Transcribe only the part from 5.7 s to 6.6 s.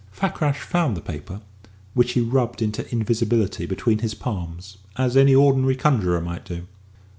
conjurer might